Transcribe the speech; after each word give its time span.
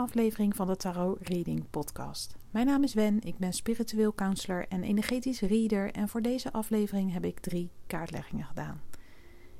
Aflevering 0.00 0.56
van 0.56 0.66
de 0.66 0.76
Tarot 0.76 1.18
Reading 1.28 1.70
Podcast. 1.70 2.36
Mijn 2.50 2.66
naam 2.66 2.82
is 2.82 2.94
Wen, 2.94 3.20
ik 3.22 3.38
ben 3.38 3.52
spiritueel 3.52 4.14
counselor 4.14 4.66
en 4.68 4.82
energetisch 4.82 5.40
reader 5.40 5.92
en 5.92 6.08
voor 6.08 6.22
deze 6.22 6.52
aflevering 6.52 7.12
heb 7.12 7.24
ik 7.24 7.40
drie 7.40 7.70
kaartleggingen 7.86 8.44
gedaan. 8.44 8.80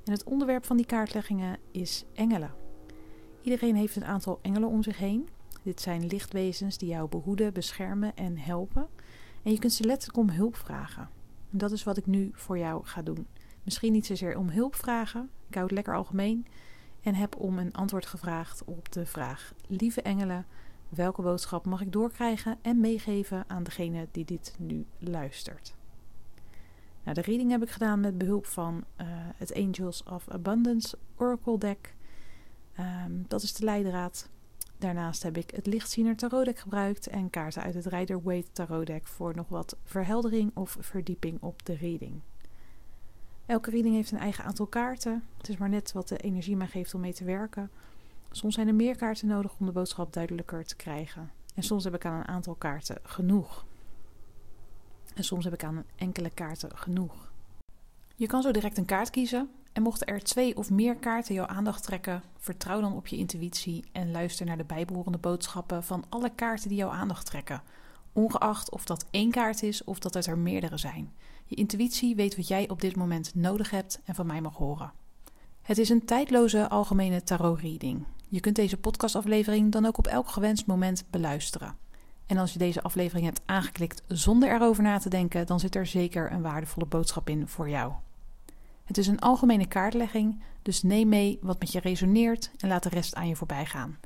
En 0.04 0.12
het 0.12 0.24
onderwerp 0.24 0.64
van 0.64 0.76
die 0.76 0.86
kaartleggingen 0.86 1.58
is 1.70 2.04
engelen. 2.14 2.54
Iedereen 3.42 3.76
heeft 3.76 3.96
een 3.96 4.04
aantal 4.04 4.38
engelen 4.42 4.68
om 4.68 4.82
zich 4.82 4.98
heen. 4.98 5.28
Dit 5.62 5.80
zijn 5.80 6.06
lichtwezens 6.06 6.78
die 6.78 6.88
jou 6.88 7.08
behoeden, 7.08 7.52
beschermen 7.52 8.16
en 8.16 8.38
helpen. 8.38 8.88
En 9.42 9.52
je 9.52 9.58
kunt 9.58 9.72
ze 9.72 9.84
letterlijk 9.84 10.18
om 10.18 10.30
hulp 10.30 10.56
vragen. 10.56 11.08
En 11.50 11.58
dat 11.58 11.72
is 11.72 11.84
wat 11.84 11.96
ik 11.96 12.06
nu 12.06 12.30
voor 12.32 12.58
jou 12.58 12.84
ga 12.84 13.02
doen. 13.02 13.26
Misschien 13.62 13.92
niet 13.92 14.06
zozeer 14.06 14.36
om 14.36 14.48
hulp 14.48 14.74
vragen, 14.74 15.30
ik 15.48 15.54
hou 15.54 15.66
het 15.66 15.74
lekker 15.74 15.96
algemeen. 15.96 16.46
En 17.02 17.14
heb 17.14 17.36
om 17.36 17.58
een 17.58 17.72
antwoord 17.72 18.06
gevraagd 18.06 18.64
op 18.64 18.92
de 18.92 19.06
vraag: 19.06 19.54
Lieve 19.66 20.02
engelen, 20.02 20.46
welke 20.88 21.22
boodschap 21.22 21.64
mag 21.64 21.80
ik 21.80 21.92
doorkrijgen 21.92 22.58
en 22.62 22.80
meegeven 22.80 23.44
aan 23.46 23.62
degene 23.62 24.08
die 24.10 24.24
dit 24.24 24.54
nu 24.58 24.86
luistert? 24.98 25.74
Nou, 27.02 27.14
de 27.14 27.20
reading 27.20 27.50
heb 27.50 27.62
ik 27.62 27.70
gedaan 27.70 28.00
met 28.00 28.18
behulp 28.18 28.46
van 28.46 28.84
uh, 29.00 29.06
het 29.36 29.54
Angels 29.54 30.02
of 30.02 30.28
Abundance 30.28 30.98
Oracle 31.16 31.58
deck. 31.58 31.94
Um, 32.78 33.24
dat 33.28 33.42
is 33.42 33.52
de 33.52 33.64
leidraad. 33.64 34.28
Daarnaast 34.78 35.22
heb 35.22 35.36
ik 35.36 35.50
het 35.50 35.66
Lichtziener 35.66 36.16
Tarot 36.16 36.44
deck 36.44 36.58
gebruikt 36.58 37.06
en 37.06 37.30
kaarten 37.30 37.62
uit 37.62 37.74
het 37.74 37.86
Rider 37.86 38.22
Waite 38.22 38.52
Tarot 38.52 38.86
deck 38.86 39.06
voor 39.06 39.34
nog 39.34 39.48
wat 39.48 39.76
verheldering 39.84 40.50
of 40.54 40.76
verdieping 40.80 41.42
op 41.42 41.66
de 41.66 41.74
reading. 41.74 42.20
Elke 43.50 43.70
reading 43.70 43.94
heeft 43.94 44.10
een 44.10 44.18
eigen 44.18 44.44
aantal 44.44 44.66
kaarten. 44.66 45.24
Het 45.36 45.48
is 45.48 45.56
maar 45.56 45.68
net 45.68 45.92
wat 45.92 46.08
de 46.08 46.16
energie 46.16 46.56
mij 46.56 46.66
geeft 46.66 46.94
om 46.94 47.00
mee 47.00 47.12
te 47.12 47.24
werken. 47.24 47.70
Soms 48.30 48.54
zijn 48.54 48.68
er 48.68 48.74
meer 48.74 48.96
kaarten 48.96 49.28
nodig 49.28 49.52
om 49.58 49.66
de 49.66 49.72
boodschap 49.72 50.12
duidelijker 50.12 50.64
te 50.64 50.76
krijgen. 50.76 51.30
En 51.54 51.62
soms 51.62 51.84
heb 51.84 51.94
ik 51.94 52.04
aan 52.04 52.18
een 52.20 52.28
aantal 52.28 52.54
kaarten 52.54 52.98
genoeg. 53.02 53.64
En 55.14 55.24
soms 55.24 55.44
heb 55.44 55.52
ik 55.52 55.64
aan 55.64 55.84
enkele 55.96 56.30
kaarten 56.30 56.76
genoeg. 56.76 57.32
Je 58.16 58.26
kan 58.26 58.42
zo 58.42 58.50
direct 58.50 58.78
een 58.78 58.84
kaart 58.84 59.10
kiezen. 59.10 59.50
En 59.72 59.82
mochten 59.82 60.06
er 60.06 60.22
twee 60.22 60.56
of 60.56 60.70
meer 60.70 60.96
kaarten 60.96 61.34
jouw 61.34 61.46
aandacht 61.46 61.82
trekken, 61.82 62.22
vertrouw 62.38 62.80
dan 62.80 62.96
op 62.96 63.06
je 63.06 63.16
intuïtie 63.16 63.84
en 63.92 64.10
luister 64.10 64.46
naar 64.46 64.56
de 64.56 64.64
bijbehorende 64.64 65.18
boodschappen 65.18 65.84
van 65.84 66.04
alle 66.08 66.30
kaarten 66.34 66.68
die 66.68 66.78
jouw 66.78 66.90
aandacht 66.90 67.26
trekken. 67.26 67.62
Ongeacht 68.12 68.70
of 68.70 68.84
dat 68.84 69.06
één 69.10 69.30
kaart 69.30 69.62
is 69.62 69.84
of 69.84 69.98
dat 69.98 70.14
het 70.14 70.26
er 70.26 70.38
meerdere 70.38 70.76
zijn. 70.76 71.12
Je 71.44 71.56
intuïtie 71.56 72.14
weet 72.14 72.36
wat 72.36 72.48
jij 72.48 72.68
op 72.68 72.80
dit 72.80 72.96
moment 72.96 73.34
nodig 73.34 73.70
hebt 73.70 74.00
en 74.04 74.14
van 74.14 74.26
mij 74.26 74.40
mag 74.40 74.56
horen. 74.56 74.92
Het 75.62 75.78
is 75.78 75.88
een 75.88 76.04
tijdloze 76.04 76.68
algemene 76.68 77.22
tarot-reading. 77.22 78.04
Je 78.28 78.40
kunt 78.40 78.56
deze 78.56 78.76
podcastaflevering 78.76 79.72
dan 79.72 79.86
ook 79.86 79.98
op 79.98 80.06
elk 80.06 80.28
gewenst 80.28 80.66
moment 80.66 81.04
beluisteren. 81.10 81.76
En 82.26 82.36
als 82.36 82.52
je 82.52 82.58
deze 82.58 82.82
aflevering 82.82 83.26
hebt 83.26 83.40
aangeklikt 83.46 84.02
zonder 84.08 84.54
erover 84.54 84.82
na 84.82 84.98
te 84.98 85.08
denken, 85.08 85.46
dan 85.46 85.60
zit 85.60 85.74
er 85.74 85.86
zeker 85.86 86.32
een 86.32 86.42
waardevolle 86.42 86.86
boodschap 86.86 87.28
in 87.28 87.48
voor 87.48 87.68
jou. 87.68 87.92
Het 88.84 88.98
is 88.98 89.06
een 89.06 89.18
algemene 89.18 89.66
kaartlegging, 89.66 90.42
dus 90.62 90.82
neem 90.82 91.08
mee 91.08 91.38
wat 91.42 91.58
met 91.58 91.72
je 91.72 91.80
resoneert 91.80 92.50
en 92.58 92.68
laat 92.68 92.82
de 92.82 92.88
rest 92.88 93.14
aan 93.14 93.28
je 93.28 93.36
voorbij 93.36 93.66
gaan. 93.66 93.98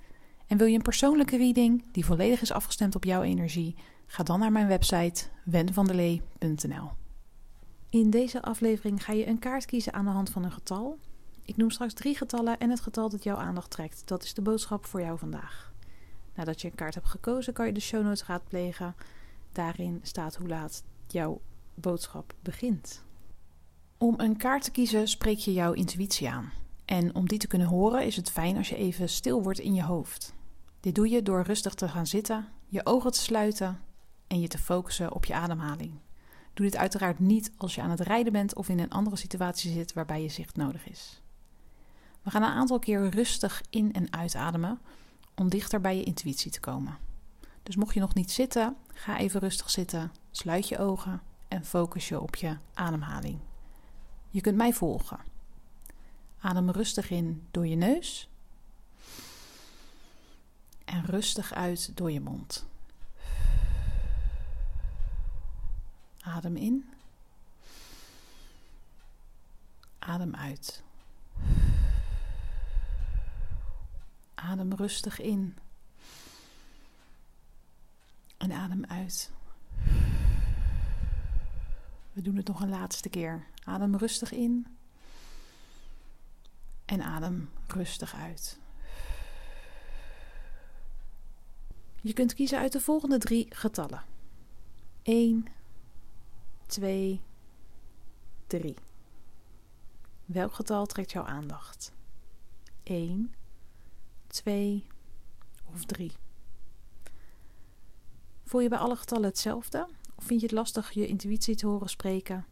En 0.46 0.56
wil 0.56 0.66
je 0.66 0.74
een 0.76 0.82
persoonlijke 0.82 1.36
reading 1.36 1.84
die 1.92 2.04
volledig 2.04 2.40
is 2.40 2.52
afgestemd 2.52 2.94
op 2.94 3.04
jouw 3.04 3.22
energie? 3.22 3.76
Ga 4.14 4.22
dan 4.22 4.38
naar 4.38 4.52
mijn 4.52 4.66
website 4.66 5.24
wenvandelee.nl. 5.44 6.90
In 7.88 8.10
deze 8.10 8.42
aflevering 8.42 9.04
ga 9.04 9.12
je 9.12 9.26
een 9.26 9.38
kaart 9.38 9.64
kiezen 9.64 9.92
aan 9.92 10.04
de 10.04 10.10
hand 10.10 10.30
van 10.30 10.44
een 10.44 10.52
getal. 10.52 10.98
Ik 11.44 11.56
noem 11.56 11.70
straks 11.70 11.92
drie 11.92 12.16
getallen 12.16 12.58
en 12.58 12.70
het 12.70 12.80
getal 12.80 13.08
dat 13.08 13.24
jouw 13.24 13.36
aandacht 13.36 13.70
trekt. 13.70 14.02
Dat 14.04 14.22
is 14.22 14.34
de 14.34 14.42
boodschap 14.42 14.86
voor 14.86 15.00
jou 15.00 15.18
vandaag. 15.18 15.72
Nadat 16.34 16.60
je 16.60 16.68
een 16.68 16.74
kaart 16.74 16.94
hebt 16.94 17.06
gekozen, 17.06 17.52
kan 17.52 17.66
je 17.66 17.72
de 17.72 17.80
show 17.80 18.04
notes 18.04 18.26
raadplegen. 18.26 18.94
Daarin 19.52 20.00
staat 20.02 20.36
hoe 20.36 20.48
laat 20.48 20.84
jouw 21.06 21.40
boodschap 21.74 22.34
begint. 22.42 23.02
Om 23.98 24.14
een 24.16 24.36
kaart 24.36 24.64
te 24.64 24.70
kiezen 24.70 25.08
spreek 25.08 25.38
je 25.38 25.52
jouw 25.52 25.72
intuïtie 25.72 26.30
aan. 26.30 26.52
En 26.84 27.14
om 27.14 27.28
die 27.28 27.38
te 27.38 27.46
kunnen 27.46 27.68
horen 27.68 28.06
is 28.06 28.16
het 28.16 28.30
fijn 28.30 28.56
als 28.56 28.68
je 28.68 28.76
even 28.76 29.08
stil 29.08 29.42
wordt 29.42 29.58
in 29.58 29.74
je 29.74 29.82
hoofd. 29.82 30.34
Dit 30.80 30.94
doe 30.94 31.08
je 31.08 31.22
door 31.22 31.42
rustig 31.42 31.74
te 31.74 31.88
gaan 31.88 32.06
zitten, 32.06 32.48
je 32.66 32.86
ogen 32.86 33.12
te 33.12 33.20
sluiten 33.20 33.83
en 34.26 34.40
je 34.40 34.48
te 34.48 34.58
focussen 34.58 35.12
op 35.12 35.24
je 35.24 35.34
ademhaling. 35.34 35.92
Doe 36.54 36.66
dit 36.66 36.76
uiteraard 36.76 37.18
niet 37.18 37.52
als 37.56 37.74
je 37.74 37.82
aan 37.82 37.90
het 37.90 38.00
rijden 38.00 38.32
bent 38.32 38.54
of 38.54 38.68
in 38.68 38.78
een 38.78 38.90
andere 38.90 39.16
situatie 39.16 39.72
zit 39.72 39.92
waarbij 39.92 40.22
je 40.22 40.28
zicht 40.28 40.56
nodig 40.56 40.88
is. 40.88 41.22
We 42.22 42.30
gaan 42.30 42.42
een 42.42 42.48
aantal 42.48 42.78
keer 42.78 43.08
rustig 43.08 43.62
in- 43.70 43.92
en 43.92 44.12
uitademen 44.12 44.80
om 45.34 45.48
dichter 45.48 45.80
bij 45.80 45.96
je 45.96 46.04
intuïtie 46.04 46.50
te 46.50 46.60
komen. 46.60 46.98
Dus 47.62 47.76
mocht 47.76 47.94
je 47.94 48.00
nog 48.00 48.14
niet 48.14 48.30
zitten, 48.30 48.76
ga 48.92 49.18
even 49.18 49.40
rustig 49.40 49.70
zitten, 49.70 50.12
sluit 50.30 50.68
je 50.68 50.78
ogen 50.78 51.22
en 51.48 51.64
focus 51.64 52.08
je 52.08 52.20
op 52.20 52.36
je 52.36 52.56
ademhaling. 52.74 53.38
Je 54.30 54.40
kunt 54.40 54.56
mij 54.56 54.72
volgen. 54.72 55.18
Adem 56.40 56.70
rustig 56.70 57.10
in 57.10 57.46
door 57.50 57.66
je 57.66 57.76
neus 57.76 58.28
en 60.84 61.04
rustig 61.04 61.52
uit 61.52 61.96
door 61.96 62.10
je 62.10 62.20
mond. 62.20 62.66
Adem 66.24 66.56
in. 66.56 66.88
Adem 69.98 70.34
uit. 70.34 70.82
Adem 74.34 74.72
rustig 74.72 75.20
in. 75.20 75.56
En 78.36 78.52
adem 78.52 78.84
uit. 78.84 79.30
We 82.12 82.22
doen 82.22 82.36
het 82.36 82.46
nog 82.46 82.60
een 82.60 82.68
laatste 82.68 83.08
keer. 83.08 83.46
Adem 83.64 83.96
rustig 83.96 84.32
in. 84.32 84.66
En 86.84 87.02
adem 87.02 87.50
rustig 87.66 88.14
uit. 88.14 88.58
Je 92.00 92.12
kunt 92.12 92.34
kiezen 92.34 92.58
uit 92.58 92.72
de 92.72 92.80
volgende 92.80 93.18
drie 93.18 93.46
getallen: 93.54 94.02
1, 95.02 95.46
2, 96.66 97.20
3. 98.46 98.74
Welk 100.24 100.52
getal 100.52 100.86
trekt 100.86 101.12
jouw 101.12 101.24
aandacht? 101.24 101.92
1, 102.82 103.34
2 104.26 104.86
of 105.72 105.84
3? 105.84 106.12
Voel 108.44 108.60
je 108.60 108.68
bij 108.68 108.78
alle 108.78 108.96
getallen 108.96 109.24
hetzelfde? 109.24 109.88
Of 110.14 110.24
vind 110.24 110.40
je 110.40 110.46
het 110.46 110.54
lastig 110.54 110.90
je 110.90 111.06
intuïtie 111.06 111.56
te 111.56 111.66
horen 111.66 111.88
spreken? 111.88 112.46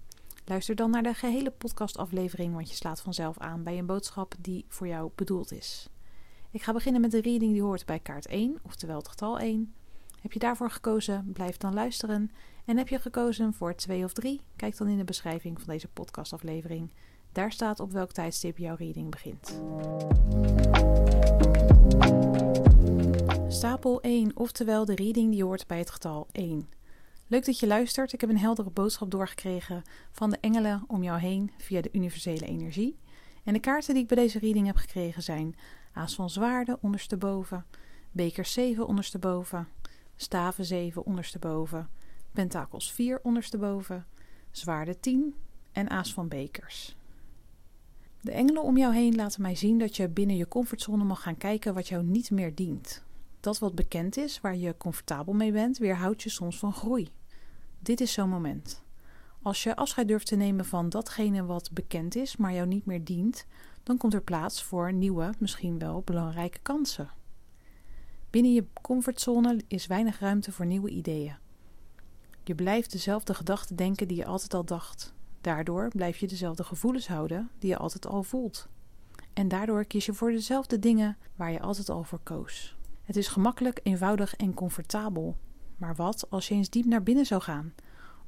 Luister 0.44 0.74
dan 0.74 0.90
naar 0.90 1.02
de 1.02 1.14
gehele 1.14 1.50
podcastaflevering, 1.50 2.54
want 2.54 2.68
je 2.68 2.74
slaat 2.74 3.00
vanzelf 3.00 3.38
aan 3.38 3.62
bij 3.62 3.78
een 3.78 3.86
boodschap 3.86 4.34
die 4.38 4.64
voor 4.68 4.86
jou 4.86 5.10
bedoeld 5.14 5.52
is. 5.52 5.88
Ik 6.50 6.62
ga 6.62 6.72
beginnen 6.72 7.00
met 7.00 7.10
de 7.10 7.20
reading 7.20 7.52
die 7.52 7.62
hoort 7.62 7.86
bij 7.86 7.98
kaart 7.98 8.26
1, 8.26 8.58
oftewel 8.62 8.96
het 8.96 9.08
getal 9.08 9.38
1. 9.38 9.74
Heb 10.20 10.32
je 10.32 10.38
daarvoor 10.38 10.70
gekozen? 10.70 11.32
Blijf 11.32 11.56
dan 11.56 11.74
luisteren. 11.74 12.30
En 12.64 12.76
heb 12.76 12.88
je 12.88 12.98
gekozen 12.98 13.54
voor 13.54 13.74
2 13.74 14.04
of 14.04 14.12
3? 14.12 14.40
Kijk 14.56 14.76
dan 14.76 14.88
in 14.88 14.96
de 14.96 15.04
beschrijving 15.04 15.60
van 15.60 15.72
deze 15.72 15.88
podcastaflevering. 15.88 16.90
Daar 17.32 17.52
staat 17.52 17.80
op 17.80 17.92
welk 17.92 18.12
tijdstip 18.12 18.58
jouw 18.58 18.74
reading 18.74 19.10
begint. 19.10 19.60
Stapel 23.48 24.00
1, 24.00 24.30
oftewel 24.36 24.84
de 24.84 24.94
reading 24.94 25.30
die 25.30 25.44
hoort 25.44 25.66
bij 25.66 25.78
het 25.78 25.90
getal 25.90 26.26
1. 26.32 26.68
Leuk 27.26 27.44
dat 27.44 27.58
je 27.58 27.66
luistert. 27.66 28.12
Ik 28.12 28.20
heb 28.20 28.30
een 28.30 28.38
heldere 28.38 28.70
boodschap 28.70 29.10
doorgekregen 29.10 29.82
van 30.10 30.30
de 30.30 30.38
engelen 30.40 30.84
om 30.86 31.02
jou 31.02 31.20
heen 31.20 31.50
via 31.58 31.80
de 31.80 31.88
universele 31.92 32.46
energie. 32.46 32.98
En 33.44 33.52
de 33.52 33.60
kaarten 33.60 33.94
die 33.94 34.02
ik 34.02 34.08
bij 34.08 34.16
deze 34.16 34.38
reading 34.38 34.66
heb 34.66 34.76
gekregen 34.76 35.22
zijn 35.22 35.56
Aas 35.92 36.14
van 36.14 36.30
Zwaarden 36.30 36.78
ondersteboven, 36.80 37.66
Beker 38.10 38.44
7 38.44 38.86
ondersteboven, 38.86 39.68
Staven 40.16 40.64
7 40.64 41.04
ondersteboven, 41.06 41.88
Pentakels 42.32 42.92
4 42.92 43.20
ondersteboven, 43.22 44.06
Zwaarden 44.50 45.00
10 45.00 45.34
en 45.72 45.90
Aas 45.90 46.12
van 46.12 46.28
Bekers. 46.28 46.96
De 48.20 48.30
engelen 48.30 48.62
om 48.62 48.76
jou 48.76 48.94
heen 48.94 49.14
laten 49.14 49.42
mij 49.42 49.54
zien 49.54 49.78
dat 49.78 49.96
je 49.96 50.08
binnen 50.08 50.36
je 50.36 50.48
comfortzone 50.48 51.04
mag 51.04 51.22
gaan 51.22 51.36
kijken 51.36 51.74
wat 51.74 51.88
jou 51.88 52.04
niet 52.04 52.30
meer 52.30 52.54
dient. 52.54 53.04
Dat 53.40 53.58
wat 53.58 53.74
bekend 53.74 54.16
is, 54.16 54.40
waar 54.40 54.56
je 54.56 54.76
comfortabel 54.76 55.34
mee 55.34 55.52
bent, 55.52 55.78
weerhoudt 55.78 56.22
je 56.22 56.30
soms 56.30 56.58
van 56.58 56.72
groei. 56.72 57.08
Dit 57.78 58.00
is 58.00 58.12
zo'n 58.12 58.28
moment. 58.28 58.82
Als 59.42 59.62
je 59.62 59.76
afscheid 59.76 60.08
durft 60.08 60.26
te 60.26 60.36
nemen 60.36 60.64
van 60.64 60.88
datgene 60.88 61.44
wat 61.44 61.70
bekend 61.72 62.16
is, 62.16 62.36
maar 62.36 62.52
jou 62.52 62.66
niet 62.66 62.86
meer 62.86 63.04
dient, 63.04 63.46
dan 63.82 63.96
komt 63.96 64.14
er 64.14 64.22
plaats 64.22 64.62
voor 64.62 64.92
nieuwe, 64.92 65.34
misschien 65.38 65.78
wel 65.78 66.02
belangrijke 66.04 66.58
kansen. 66.62 67.10
Binnen 68.30 68.52
je 68.52 68.66
comfortzone 68.82 69.60
is 69.68 69.86
weinig 69.86 70.18
ruimte 70.18 70.52
voor 70.52 70.66
nieuwe 70.66 70.90
ideeën. 70.90 71.36
Je 72.44 72.54
blijft 72.54 72.92
dezelfde 72.92 73.34
gedachten 73.34 73.76
denken 73.76 74.08
die 74.08 74.16
je 74.16 74.26
altijd 74.26 74.54
al 74.54 74.64
dacht. 74.64 75.14
Daardoor 75.40 75.88
blijf 75.88 76.16
je 76.16 76.26
dezelfde 76.26 76.64
gevoelens 76.64 77.08
houden 77.08 77.50
die 77.58 77.70
je 77.70 77.76
altijd 77.76 78.06
al 78.06 78.22
voelt. 78.22 78.68
En 79.32 79.48
daardoor 79.48 79.84
kies 79.84 80.06
je 80.06 80.14
voor 80.14 80.30
dezelfde 80.30 80.78
dingen 80.78 81.16
waar 81.36 81.52
je 81.52 81.60
altijd 81.60 81.88
al 81.88 82.04
voor 82.04 82.20
koos. 82.22 82.76
Het 83.02 83.16
is 83.16 83.28
gemakkelijk, 83.28 83.80
eenvoudig 83.82 84.36
en 84.36 84.54
comfortabel. 84.54 85.36
Maar 85.76 85.94
wat 85.94 86.30
als 86.30 86.48
je 86.48 86.54
eens 86.54 86.70
diep 86.70 86.84
naar 86.84 87.02
binnen 87.02 87.26
zou 87.26 87.42
gaan? 87.42 87.74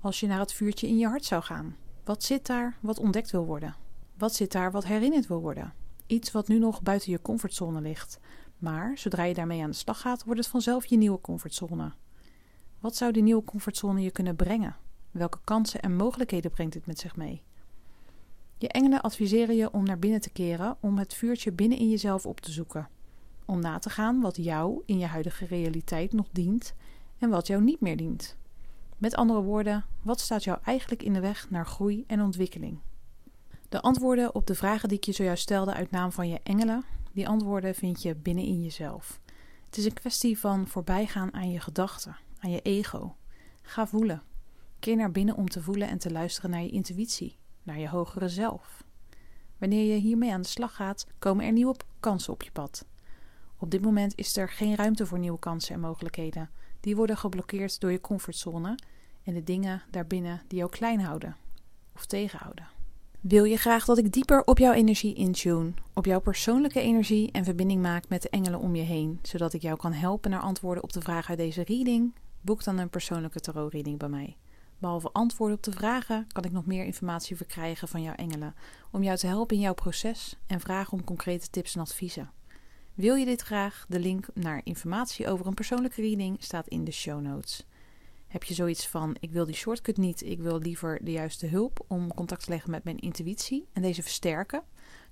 Als 0.01 0.21
je 0.21 0.27
naar 0.27 0.39
het 0.39 0.53
vuurtje 0.53 0.89
in 0.89 0.99
je 0.99 1.07
hart 1.07 1.25
zou 1.25 1.43
gaan? 1.43 1.77
Wat 2.05 2.23
zit 2.23 2.47
daar 2.47 2.79
wat 2.81 2.99
ontdekt 2.99 3.31
wil 3.31 3.45
worden? 3.45 3.77
Wat 4.19 4.35
zit 4.35 4.53
daar 4.53 4.71
wat 4.71 4.85
herinnerd 4.85 5.27
wil 5.27 5.41
worden? 5.41 5.75
Iets 6.07 6.33
wat 6.33 6.49
nu 6.49 6.59
nog 6.59 6.83
buiten 6.83 7.11
je 7.11 7.23
comfortzone 7.23 7.81
ligt. 7.81 8.19
Maar 8.59 8.99
zodra 8.99 9.23
je 9.23 9.35
daarmee 9.35 9.63
aan 9.63 9.71
de 9.71 9.77
slag 9.77 10.01
gaat, 10.01 10.25
wordt 10.25 10.41
het 10.41 10.49
vanzelf 10.49 10.87
je 10.87 10.97
nieuwe 10.97 11.21
comfortzone. 11.21 11.93
Wat 12.85 12.97
zou 12.97 13.13
die 13.13 13.23
nieuwe 13.23 13.45
comfortzone 13.45 14.01
je 14.01 14.11
kunnen 14.11 14.37
brengen? 14.37 14.77
Welke 15.11 15.39
kansen 15.45 15.81
en 15.81 15.97
mogelijkheden 15.97 16.51
brengt 16.51 16.73
dit 16.73 16.87
met 16.87 16.99
zich 16.99 17.17
mee? 17.17 17.43
Je 18.59 18.69
engelen 18.69 19.01
adviseren 19.01 19.57
je 19.57 19.73
om 19.73 19.85
naar 19.85 19.99
binnen 19.99 20.21
te 20.21 20.31
keren 20.31 20.77
om 20.81 20.99
het 20.99 21.15
vuurtje 21.15 21.53
binnen 21.53 21.79
in 21.79 21.91
jezelf 21.91 22.27
op 22.27 22.41
te 22.41 22.53
zoeken. 22.53 22.89
Om 23.45 23.61
na 23.61 23.79
te 23.79 23.91
gaan 23.91 24.21
wat 24.21 24.37
jou 24.37 24.83
in 24.87 24.99
je 24.99 25.07
huidige 25.07 25.47
realiteit 25.47 26.13
nog 26.13 26.27
dient 26.33 26.75
en 27.19 27.31
wat 27.31 27.47
jou 27.47 27.63
niet 27.63 27.81
meer 27.81 27.97
dient. 27.97 28.37
Met 28.99 29.15
andere 29.15 29.43
woorden, 29.43 29.85
wat 30.03 30.21
staat 30.21 30.45
jou 30.45 30.59
eigenlijk 30.65 31.03
in 31.03 31.13
de 31.13 31.21
weg 31.21 31.51
naar 31.51 31.67
groei 31.67 32.05
en 32.07 32.23
ontwikkeling? 32.23 32.79
De 33.69 33.81
antwoorden 33.81 34.35
op 34.35 34.47
de 34.47 34.55
vragen 34.55 34.89
die 34.89 34.99
ik 34.99 35.05
je 35.05 35.13
zojuist 35.13 35.43
stelde 35.43 35.75
uit 35.75 35.91
naam 35.91 36.13
van 36.13 36.29
je 36.29 36.41
engelen, 36.43 36.85
die 37.13 37.29
antwoorden 37.29 37.75
vind 37.75 38.03
je 38.03 38.15
binnen 38.15 38.45
in 38.45 38.63
jezelf. 38.63 39.21
Het 39.67 39.77
is 39.77 39.85
een 39.85 39.93
kwestie 39.93 40.39
van 40.39 40.69
voorbijgaan 40.69 41.35
aan 41.35 41.51
je 41.51 41.61
gedachten, 41.61 42.17
aan 42.45 42.51
je 42.51 42.61
ego. 42.63 43.17
Ga 43.63 43.87
voelen. 43.87 44.23
Keer 44.79 44.97
naar 44.97 45.11
binnen 45.11 45.37
om 45.37 45.49
te 45.49 45.63
voelen 45.63 45.89
en 45.89 45.99
te 45.99 46.11
luisteren 46.13 46.51
naar 46.51 46.63
je 46.63 46.71
intuïtie, 46.71 47.39
naar 47.63 47.79
je 47.79 47.89
hogere 47.89 48.29
zelf. 48.29 48.85
Wanneer 49.59 49.95
je 49.95 50.01
hiermee 50.01 50.33
aan 50.33 50.43
de 50.43 50.49
slag 50.49 50.75
gaat, 50.75 51.07
komen 51.19 51.45
er 51.45 51.53
nieuwe 51.53 51.77
kansen 52.01 52.33
op 52.33 52.43
je 52.43 52.51
pad. 52.51 52.87
Op 53.59 53.71
dit 53.71 53.83
moment 53.83 54.13
is 54.17 54.37
er 54.37 54.49
geen 54.49 54.75
ruimte 54.75 55.07
voor 55.07 55.19
nieuwe 55.19 55.39
kansen 55.39 55.75
en 55.75 55.81
mogelijkheden. 55.81 56.51
Die 56.81 56.97
worden 56.97 57.17
geblokkeerd 57.17 57.81
door 57.81 57.91
je 57.91 58.01
comfortzone 58.01 58.79
en 59.23 59.35
de 59.35 59.45
dingen 59.45 59.83
daarbinnen 59.91 60.43
die 60.49 60.59
jou 60.59 60.71
klein 60.71 61.01
houden 61.01 61.37
of 61.95 62.07
tegenhouden. 62.07 62.69
Wil 63.21 63.45
je 63.45 63.57
graag 63.57 63.85
dat 63.85 63.99
ik 63.99 64.13
dieper 64.13 64.45
op 64.45 64.59
jouw 64.59 64.73
energie 64.73 65.15
intune, 65.15 65.73
op 65.95 66.05
jouw 66.05 66.21
persoonlijke 66.21 66.81
energie 66.81 67.33
en 67.33 67.45
verbinding 67.45 67.83
maak 67.83 68.09
met 68.09 68.23
de 68.23 68.29
engelen 68.29 68.61
om 68.61 68.75
je 68.75 68.83
heen, 68.83 69.19
zodat 69.23 69.53
ik 69.53 69.63
jou 69.63 69.77
kan 69.77 69.93
helpen 69.93 70.31
naar 70.31 70.41
antwoorden 70.41 70.83
op 70.83 70.93
de 70.93 71.01
vragen 71.01 71.29
uit 71.29 71.39
deze 71.39 71.65
reading? 71.65 72.13
Boek 72.45 72.65
dan 72.65 72.79
een 72.79 72.91
persoonlijke 72.91 73.41
tarot-reading 73.41 73.99
bij 73.99 74.09
mij. 74.09 74.37
Behalve 74.79 75.11
antwoorden 75.13 75.57
op 75.57 75.63
de 75.63 75.73
vragen 75.73 76.27
kan 76.33 76.45
ik 76.45 76.53
nog 76.53 76.67
meer 76.67 76.85
informatie 76.85 77.37
verkrijgen 77.37 77.89
van 77.89 78.03
jouw 78.03 78.15
engelen 78.15 78.55
om 78.91 79.03
jou 79.03 79.19
te 79.19 79.27
helpen 79.27 79.57
in 79.57 79.63
jouw 79.63 79.75
proces 79.75 80.37
en 80.47 80.61
vragen 80.61 80.93
om 80.93 81.05
concrete 81.05 81.51
tips 81.51 81.75
en 81.75 81.81
adviezen. 81.81 82.31
Wil 82.95 83.15
je 83.15 83.25
dit 83.25 83.41
graag? 83.41 83.85
De 83.89 83.99
link 83.99 84.27
naar 84.35 84.61
informatie 84.65 85.29
over 85.29 85.47
een 85.47 85.55
persoonlijke 85.55 86.01
reading 86.01 86.37
staat 86.43 86.69
in 86.69 86.85
de 86.85 86.91
show 86.91 87.21
notes. 87.21 87.67
Heb 88.27 88.45
je 88.45 88.55
zoiets 88.55 88.89
van: 88.89 89.17
ik 89.21 89.31
wil 89.31 89.45
die 89.45 89.55
shortcut 89.55 89.97
niet, 89.97 90.23
ik 90.23 90.41
wil 90.41 90.59
liever 90.59 91.05
de 91.05 91.13
juiste 91.13 91.47
hulp 91.47 91.85
om 91.89 92.15
contact 92.15 92.45
te 92.45 92.51
leggen 92.51 92.71
met 92.71 92.85
mijn 92.85 92.99
intuïtie 92.99 93.69
en 93.73 93.83
deze 93.83 94.03
versterken? 94.03 94.63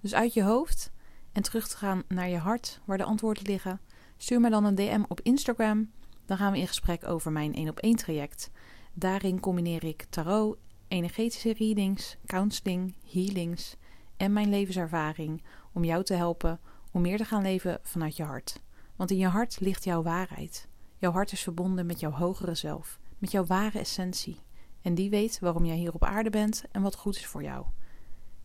Dus 0.00 0.14
uit 0.14 0.34
je 0.34 0.42
hoofd 0.42 0.90
en 1.32 1.42
terug 1.42 1.68
te 1.68 1.76
gaan 1.76 2.02
naar 2.08 2.28
je 2.28 2.38
hart, 2.38 2.80
waar 2.84 2.98
de 2.98 3.04
antwoorden 3.04 3.46
liggen. 3.46 3.80
Stuur 4.16 4.40
me 4.40 4.50
dan 4.50 4.64
een 4.64 4.74
DM 4.74 5.02
op 5.08 5.20
Instagram. 5.20 5.90
Dan 6.24 6.36
gaan 6.36 6.52
we 6.52 6.58
in 6.58 6.66
gesprek 6.66 7.08
over 7.08 7.32
mijn 7.32 7.54
1 7.54 7.68
op 7.68 7.78
1 7.78 7.96
traject. 7.96 8.50
Daarin 8.92 9.40
combineer 9.40 9.84
ik 9.84 10.06
tarot, 10.10 10.58
energetische 10.88 11.52
readings, 11.52 12.16
counseling, 12.26 12.94
healings 13.12 13.76
en 14.16 14.32
mijn 14.32 14.48
levenservaring 14.48 15.42
om 15.72 15.84
jou 15.84 16.04
te 16.04 16.14
helpen 16.14 16.60
om 16.92 17.02
meer 17.02 17.16
te 17.16 17.24
gaan 17.24 17.42
leven 17.42 17.78
vanuit 17.82 18.16
je 18.16 18.22
hart. 18.22 18.62
Want 18.96 19.10
in 19.10 19.16
je 19.16 19.26
hart 19.26 19.60
ligt 19.60 19.84
jouw 19.84 20.02
waarheid. 20.02 20.68
Jouw 20.96 21.12
hart 21.12 21.32
is 21.32 21.42
verbonden 21.42 21.86
met 21.86 22.00
jouw 22.00 22.10
hogere 22.10 22.54
zelf, 22.54 22.98
met 23.18 23.30
jouw 23.30 23.44
ware 23.44 23.78
essentie. 23.78 24.40
En 24.82 24.94
die 24.94 25.10
weet 25.10 25.38
waarom 25.38 25.64
jij 25.64 25.76
hier 25.76 25.94
op 25.94 26.04
aarde 26.04 26.30
bent 26.30 26.64
en 26.70 26.82
wat 26.82 26.96
goed 26.96 27.16
is 27.16 27.26
voor 27.26 27.42
jou. 27.42 27.66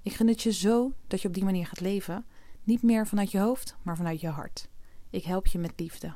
Ik 0.02 0.14
gun 0.14 0.28
het 0.28 0.42
je 0.42 0.52
zo 0.52 0.94
dat 1.08 1.22
je 1.22 1.28
op 1.28 1.34
die 1.34 1.44
manier 1.44 1.66
gaat 1.66 1.80
leven, 1.80 2.26
niet 2.64 2.84
meer 2.84 3.08
vanuit 3.08 3.32
je 3.32 3.40
hoofd, 3.40 3.76
maar 3.82 3.98
vanuit 3.98 4.22
je 4.22 4.28
hart. 4.28 4.70
Ik 5.10 5.24
help 5.24 5.48
je 5.48 5.58
met 5.60 5.74
liefde. 5.76 6.14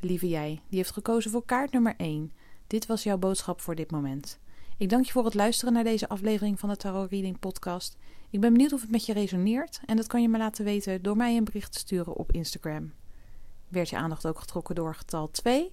Lieve 0.00 0.28
jij, 0.28 0.60
die 0.68 0.78
heeft 0.78 0.90
gekozen 0.90 1.30
voor 1.30 1.44
kaart 1.44 1.72
nummer 1.72 1.94
1. 1.96 2.32
Dit 2.66 2.86
was 2.86 3.02
jouw 3.02 3.18
boodschap 3.18 3.60
voor 3.60 3.74
dit 3.74 3.90
moment. 3.90 4.38
Ik 4.76 4.88
dank 4.88 5.04
je 5.04 5.12
voor 5.12 5.24
het 5.24 5.34
luisteren 5.34 5.74
naar 5.74 5.84
deze 5.84 6.08
aflevering 6.08 6.60
van 6.60 6.68
de 6.68 6.76
Tarot 6.76 7.10
Reading 7.10 7.38
Podcast. 7.38 7.96
Ik 8.30 8.40
ben 8.40 8.52
benieuwd 8.52 8.72
of 8.72 8.80
het 8.80 8.90
met 8.90 9.06
je 9.06 9.12
resoneert 9.12 9.80
en 9.86 9.96
dat 9.96 10.06
kan 10.06 10.22
je 10.22 10.28
me 10.28 10.38
laten 10.38 10.64
weten 10.64 11.02
door 11.02 11.16
mij 11.16 11.36
een 11.36 11.44
bericht 11.44 11.72
te 11.72 11.78
sturen 11.78 12.14
op 12.14 12.32
Instagram. 12.32 12.92
Werd 13.68 13.88
je 13.88 13.96
aandacht 13.96 14.26
ook 14.26 14.38
getrokken 14.38 14.74
door 14.74 14.94
getal 14.94 15.30
2? 15.30 15.70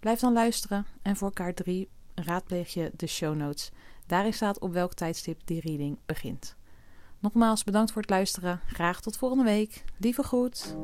Blijf 0.00 0.20
dan 0.20 0.32
luisteren 0.32 0.86
en 1.02 1.16
voor 1.16 1.32
kaart 1.32 1.56
3 1.56 1.88
raadpleeg 2.14 2.74
je 2.74 2.90
de 2.96 3.06
show 3.06 3.34
notes. 3.34 3.70
Daarin 4.06 4.34
staat 4.34 4.58
op 4.58 4.72
welk 4.72 4.94
tijdstip 4.94 5.40
die 5.44 5.60
reading 5.60 5.98
begint. 6.06 6.56
Nogmaals 7.18 7.64
bedankt 7.64 7.92
voor 7.92 8.02
het 8.02 8.10
luisteren. 8.10 8.60
Graag 8.66 9.00
tot 9.00 9.16
volgende 9.16 9.44
week. 9.44 9.84
Lieve 9.98 10.22
groet. 10.22 10.76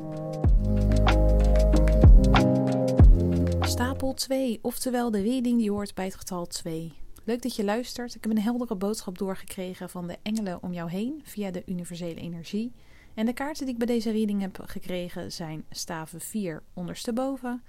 Stapel 4.03 4.21
2, 4.21 4.59
oftewel 4.61 5.11
de 5.11 5.21
reading 5.21 5.57
die 5.57 5.71
hoort 5.71 5.93
bij 5.93 6.05
het 6.05 6.15
getal 6.15 6.45
2. 6.45 6.93
Leuk 7.23 7.41
dat 7.41 7.55
je 7.55 7.63
luistert. 7.63 8.15
Ik 8.15 8.23
heb 8.23 8.31
een 8.31 8.41
heldere 8.41 8.75
boodschap 8.75 9.17
doorgekregen 9.17 9.89
van 9.89 10.07
de 10.07 10.17
engelen 10.23 10.63
om 10.63 10.73
jou 10.73 10.89
heen 10.89 11.21
via 11.23 11.51
de 11.51 11.63
universele 11.65 12.19
energie. 12.19 12.73
En 13.13 13.25
de 13.25 13.33
kaarten 13.33 13.65
die 13.65 13.73
ik 13.73 13.79
bij 13.79 13.87
deze 13.87 14.11
reading 14.11 14.41
heb 14.41 14.59
gekregen 14.65 15.31
zijn 15.31 15.65
staven 15.69 16.21
4 16.21 16.63
ondersteboven, 16.73 17.63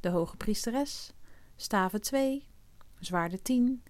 de 0.00 0.08
hoge 0.08 0.36
priesteres, 0.36 1.12
staven 1.56 2.00
2, 2.00 2.44
zwaarde 2.98 3.42
10, 3.42 3.82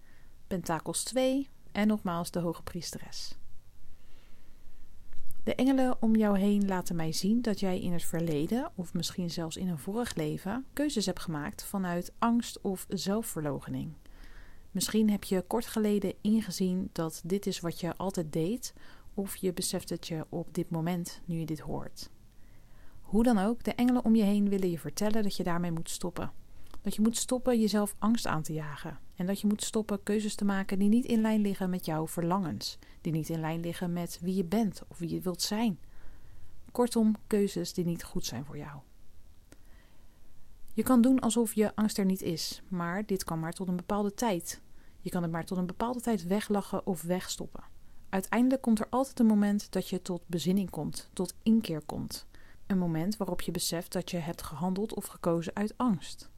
pentakels 0.46 1.02
2 1.02 1.48
en 1.72 1.86
nogmaals 1.86 2.30
de 2.30 2.40
hoge 2.40 2.62
priesteres. 2.62 3.36
De 5.48 5.54
engelen 5.54 5.96
om 6.00 6.16
jou 6.16 6.38
heen 6.38 6.66
laten 6.66 6.96
mij 6.96 7.12
zien 7.12 7.42
dat 7.42 7.60
jij 7.60 7.80
in 7.80 7.92
het 7.92 8.04
verleden, 8.04 8.70
of 8.74 8.94
misschien 8.94 9.30
zelfs 9.30 9.56
in 9.56 9.68
een 9.68 9.78
vorig 9.78 10.14
leven, 10.14 10.66
keuzes 10.72 11.06
hebt 11.06 11.20
gemaakt 11.20 11.64
vanuit 11.64 12.12
angst 12.18 12.60
of 12.60 12.86
zelfverloochening. 12.88 13.92
Misschien 14.70 15.10
heb 15.10 15.24
je 15.24 15.42
kort 15.42 15.66
geleden 15.66 16.14
ingezien 16.20 16.88
dat 16.92 17.22
dit 17.24 17.46
is 17.46 17.60
wat 17.60 17.80
je 17.80 17.96
altijd 17.96 18.32
deed, 18.32 18.74
of 19.14 19.36
je 19.36 19.52
beseft 19.52 19.90
het 19.90 20.06
je 20.06 20.26
op 20.28 20.54
dit 20.54 20.70
moment 20.70 21.20
nu 21.24 21.38
je 21.38 21.46
dit 21.46 21.60
hoort. 21.60 22.10
Hoe 23.00 23.22
dan 23.22 23.38
ook, 23.38 23.64
de 23.64 23.74
engelen 23.74 24.04
om 24.04 24.14
je 24.14 24.24
heen 24.24 24.48
willen 24.48 24.70
je 24.70 24.78
vertellen 24.78 25.22
dat 25.22 25.36
je 25.36 25.42
daarmee 25.42 25.72
moet 25.72 25.90
stoppen. 25.90 26.32
Dat 26.82 26.94
je 26.94 27.02
moet 27.02 27.16
stoppen 27.16 27.60
jezelf 27.60 27.94
angst 27.98 28.26
aan 28.26 28.42
te 28.42 28.52
jagen. 28.52 28.98
En 29.16 29.26
dat 29.26 29.40
je 29.40 29.46
moet 29.46 29.62
stoppen 29.62 30.02
keuzes 30.02 30.34
te 30.34 30.44
maken 30.44 30.78
die 30.78 30.88
niet 30.88 31.04
in 31.04 31.20
lijn 31.20 31.40
liggen 31.40 31.70
met 31.70 31.84
jouw 31.84 32.06
verlangens. 32.06 32.78
Die 33.00 33.12
niet 33.12 33.28
in 33.28 33.40
lijn 33.40 33.60
liggen 33.60 33.92
met 33.92 34.18
wie 34.22 34.34
je 34.34 34.44
bent 34.44 34.82
of 34.88 34.98
wie 34.98 35.10
je 35.10 35.20
wilt 35.20 35.42
zijn. 35.42 35.78
Kortom, 36.72 37.16
keuzes 37.26 37.72
die 37.72 37.84
niet 37.84 38.04
goed 38.04 38.24
zijn 38.24 38.44
voor 38.44 38.58
jou. 38.58 38.80
Je 40.74 40.82
kan 40.82 41.00
doen 41.00 41.20
alsof 41.20 41.54
je 41.54 41.74
angst 41.74 41.98
er 41.98 42.04
niet 42.04 42.22
is, 42.22 42.62
maar 42.68 43.06
dit 43.06 43.24
kan 43.24 43.40
maar 43.40 43.52
tot 43.52 43.68
een 43.68 43.76
bepaalde 43.76 44.14
tijd. 44.14 44.60
Je 45.00 45.10
kan 45.10 45.22
het 45.22 45.30
maar 45.30 45.44
tot 45.44 45.58
een 45.58 45.66
bepaalde 45.66 46.00
tijd 46.00 46.26
weglachen 46.26 46.86
of 46.86 47.02
wegstoppen. 47.02 47.64
Uiteindelijk 48.08 48.62
komt 48.62 48.80
er 48.80 48.86
altijd 48.90 49.20
een 49.20 49.26
moment 49.26 49.72
dat 49.72 49.88
je 49.88 50.02
tot 50.02 50.22
bezinning 50.26 50.70
komt, 50.70 51.10
tot 51.12 51.34
inkeer 51.42 51.80
komt. 51.80 52.26
Een 52.66 52.78
moment 52.78 53.16
waarop 53.16 53.40
je 53.40 53.50
beseft 53.50 53.92
dat 53.92 54.10
je 54.10 54.16
hebt 54.16 54.42
gehandeld 54.42 54.94
of 54.94 55.06
gekozen 55.06 55.54
uit 55.54 55.74
angst. 55.76 56.30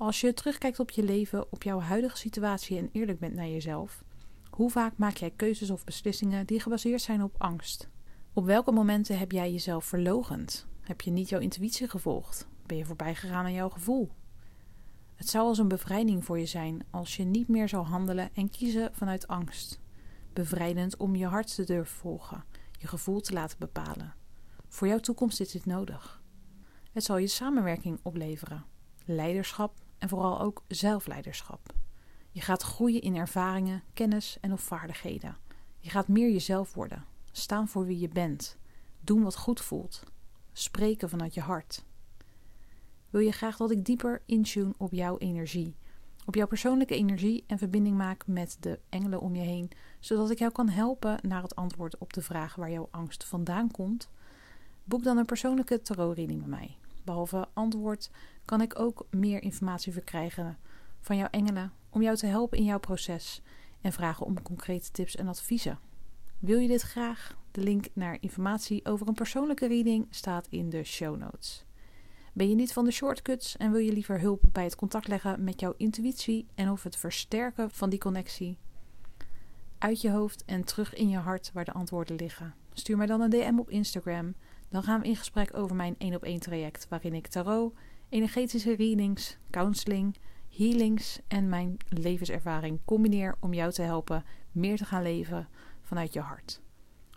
Als 0.00 0.20
je 0.20 0.34
terugkijkt 0.34 0.80
op 0.80 0.90
je 0.90 1.02
leven, 1.02 1.52
op 1.52 1.62
jouw 1.62 1.80
huidige 1.80 2.16
situatie 2.16 2.78
en 2.78 2.88
eerlijk 2.92 3.18
bent 3.18 3.34
naar 3.34 3.48
jezelf, 3.48 4.04
hoe 4.50 4.70
vaak 4.70 4.96
maak 4.96 5.16
jij 5.16 5.30
keuzes 5.30 5.70
of 5.70 5.84
beslissingen 5.84 6.46
die 6.46 6.60
gebaseerd 6.60 7.00
zijn 7.00 7.22
op 7.22 7.34
angst? 7.38 7.88
Op 8.32 8.44
welke 8.44 8.72
momenten 8.72 9.18
heb 9.18 9.32
jij 9.32 9.52
jezelf 9.52 9.84
verlogend? 9.84 10.66
Heb 10.80 11.00
je 11.00 11.10
niet 11.10 11.28
jouw 11.28 11.40
intuïtie 11.40 11.88
gevolgd? 11.88 12.48
Ben 12.66 12.76
je 12.76 12.84
voorbij 12.84 13.14
gegaan 13.14 13.44
aan 13.44 13.52
jouw 13.52 13.68
gevoel? 13.68 14.10
Het 15.14 15.28
zou 15.28 15.46
als 15.46 15.58
een 15.58 15.68
bevrijding 15.68 16.24
voor 16.24 16.38
je 16.38 16.46
zijn 16.46 16.86
als 16.90 17.16
je 17.16 17.24
niet 17.24 17.48
meer 17.48 17.68
zou 17.68 17.84
handelen 17.84 18.30
en 18.34 18.50
kiezen 18.50 18.94
vanuit 18.94 19.28
angst. 19.28 19.80
Bevrijdend 20.32 20.96
om 20.96 21.16
je 21.16 21.26
hart 21.26 21.54
te 21.54 21.64
durven 21.64 21.96
volgen, 21.96 22.44
je 22.78 22.86
gevoel 22.86 23.20
te 23.20 23.32
laten 23.32 23.58
bepalen. 23.58 24.14
Voor 24.68 24.88
jouw 24.88 25.00
toekomst 25.00 25.40
is 25.40 25.50
dit 25.50 25.66
nodig. 25.66 26.22
Het 26.92 27.04
zal 27.04 27.16
je 27.16 27.26
samenwerking 27.26 27.98
opleveren, 28.02 28.64
leiderschap 29.04 29.88
en 30.00 30.08
vooral 30.08 30.40
ook 30.40 30.62
zelfleiderschap. 30.68 31.74
Je 32.30 32.40
gaat 32.40 32.62
groeien 32.62 33.00
in 33.00 33.16
ervaringen, 33.16 33.82
kennis 33.92 34.38
en 34.40 34.52
of 34.52 34.60
vaardigheden. 34.60 35.36
Je 35.78 35.90
gaat 35.90 36.08
meer 36.08 36.30
jezelf 36.30 36.74
worden, 36.74 37.04
staan 37.32 37.68
voor 37.68 37.86
wie 37.86 37.98
je 37.98 38.08
bent, 38.08 38.58
doen 39.00 39.22
wat 39.22 39.36
goed 39.36 39.60
voelt, 39.60 40.04
spreken 40.52 41.08
vanuit 41.08 41.34
je 41.34 41.40
hart. 41.40 41.84
Wil 43.10 43.20
je 43.20 43.32
graag 43.32 43.56
dat 43.56 43.70
ik 43.70 43.84
dieper 43.84 44.22
intune 44.26 44.74
op 44.78 44.92
jouw 44.92 45.18
energie, 45.18 45.76
op 46.26 46.34
jouw 46.34 46.46
persoonlijke 46.46 46.94
energie 46.94 47.44
en 47.46 47.58
verbinding 47.58 47.96
maak 47.96 48.26
met 48.26 48.56
de 48.60 48.80
engelen 48.88 49.20
om 49.20 49.34
je 49.34 49.42
heen, 49.42 49.70
zodat 50.00 50.30
ik 50.30 50.38
jou 50.38 50.52
kan 50.52 50.68
helpen 50.68 51.18
naar 51.22 51.42
het 51.42 51.54
antwoord 51.54 51.98
op 51.98 52.12
de 52.12 52.22
vraag 52.22 52.54
waar 52.54 52.70
jouw 52.70 52.88
angst 52.90 53.24
vandaan 53.24 53.70
komt? 53.70 54.10
Boek 54.84 55.02
dan 55.02 55.16
een 55.16 55.24
persoonlijke 55.24 55.82
tarotreading 55.82 56.40
met 56.40 56.48
mij. 56.48 56.79
Behalve 57.04 57.48
antwoord 57.52 58.10
kan 58.44 58.60
ik 58.60 58.78
ook 58.78 59.06
meer 59.10 59.42
informatie 59.42 59.92
verkrijgen 59.92 60.58
van 61.00 61.16
jouw 61.16 61.28
engelen 61.30 61.72
om 61.90 62.02
jou 62.02 62.16
te 62.16 62.26
helpen 62.26 62.58
in 62.58 62.64
jouw 62.64 62.78
proces 62.78 63.42
en 63.80 63.92
vragen 63.92 64.26
om 64.26 64.42
concrete 64.42 64.90
tips 64.90 65.16
en 65.16 65.28
adviezen. 65.28 65.78
Wil 66.38 66.58
je 66.58 66.68
dit 66.68 66.82
graag? 66.82 67.38
De 67.50 67.60
link 67.60 67.86
naar 67.92 68.16
informatie 68.20 68.84
over 68.84 69.08
een 69.08 69.14
persoonlijke 69.14 69.66
reading 69.66 70.06
staat 70.10 70.46
in 70.50 70.70
de 70.70 70.84
show 70.84 71.16
notes. 71.16 71.64
Ben 72.32 72.48
je 72.48 72.54
niet 72.54 72.72
van 72.72 72.84
de 72.84 72.90
shortcuts 72.90 73.56
en 73.56 73.70
wil 73.72 73.80
je 73.80 73.92
liever 73.92 74.20
hulp 74.20 74.42
bij 74.52 74.64
het 74.64 74.76
contact 74.76 75.08
leggen 75.08 75.44
met 75.44 75.60
jouw 75.60 75.74
intuïtie 75.76 76.46
en 76.54 76.70
of 76.70 76.82
het 76.82 76.96
versterken 76.96 77.70
van 77.70 77.90
die 77.90 77.98
connectie? 77.98 78.58
Uit 79.78 80.00
je 80.00 80.10
hoofd 80.10 80.44
en 80.44 80.64
terug 80.64 80.94
in 80.94 81.08
je 81.08 81.18
hart 81.18 81.50
waar 81.52 81.64
de 81.64 81.72
antwoorden 81.72 82.16
liggen. 82.16 82.54
Stuur 82.72 82.96
mij 82.96 83.06
dan 83.06 83.20
een 83.20 83.30
DM 83.30 83.58
op 83.58 83.70
Instagram. 83.70 84.34
Dan 84.70 84.82
gaan 84.82 85.00
we 85.00 85.06
in 85.06 85.16
gesprek 85.16 85.56
over 85.56 85.76
mijn 85.76 85.94
1 85.98 86.14
op 86.14 86.22
1 86.22 86.40
traject 86.40 86.88
waarin 86.88 87.14
ik 87.14 87.26
tarot, 87.26 87.74
energetische 88.08 88.74
readings, 88.74 89.36
counseling, 89.50 90.16
healings 90.56 91.20
en 91.28 91.48
mijn 91.48 91.76
levenservaring 91.88 92.80
combineer 92.84 93.36
om 93.40 93.54
jou 93.54 93.72
te 93.72 93.82
helpen 93.82 94.24
meer 94.52 94.76
te 94.76 94.84
gaan 94.84 95.02
leven 95.02 95.48
vanuit 95.82 96.12
je 96.12 96.20
hart. 96.20 96.60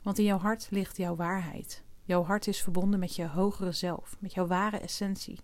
Want 0.03 0.17
in 0.17 0.23
jouw 0.23 0.37
hart 0.37 0.67
ligt 0.69 0.97
jouw 0.97 1.15
waarheid. 1.15 1.83
Jouw 2.03 2.23
hart 2.23 2.47
is 2.47 2.61
verbonden 2.61 2.99
met 2.99 3.15
je 3.15 3.27
hogere 3.27 3.71
zelf, 3.71 4.15
met 4.19 4.33
jouw 4.33 4.47
ware 4.47 4.77
essentie. 4.79 5.39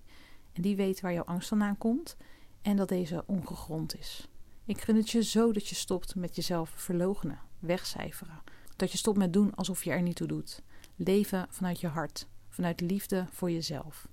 En 0.54 0.62
die 0.62 0.76
weet 0.76 1.02
waar 1.02 1.14
jouw 1.14 1.24
angst 1.24 1.48
vandaan 1.48 1.78
komt 1.78 2.18
en 2.62 2.76
dat 2.76 2.90
deze 2.90 3.24
ongegrond 3.26 3.98
is. 3.98 4.28
Ik 4.66 4.82
gun 4.82 4.96
het 4.96 5.10
je 5.10 5.24
zo 5.24 5.52
dat 5.52 5.68
je 5.68 5.76
stopt 5.76 6.16
met 6.16 6.36
jezelf 6.36 6.70
verlogenen, 6.70 7.40
wegcijferen. 7.60 8.42
Dat 8.76 8.92
je 8.92 8.98
stopt 8.98 9.18
met 9.18 9.34
doen 9.34 9.56
alsof 9.56 9.84
je 9.84 9.92
er 9.92 10.02
niet 10.02 10.16
toe 10.16 10.28
doet. 10.28 10.62
Leven 11.02 11.48
vanuit 11.50 11.80
je 11.80 11.88
hart, 11.88 12.28
vanuit 12.50 12.82
liefde 12.82 13.26
voor 13.32 13.52
jezelf. 13.52 14.08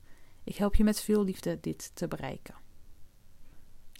Ik 0.45 0.57
help 0.57 0.75
je 0.75 0.85
met 0.85 1.01
veel 1.01 1.25
liefde 1.25 1.59
dit 1.61 1.91
te 1.95 2.09
bereiken. 2.09 2.55